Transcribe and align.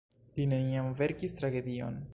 Li 0.39 0.47
neniam 0.53 0.89
verkis 1.03 1.37
tragedion. 1.43 2.05